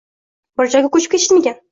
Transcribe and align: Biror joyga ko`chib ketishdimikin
Biror 0.61 0.71
joyga 0.75 0.89
ko`chib 0.95 1.05
ketishdimikin 1.17 1.61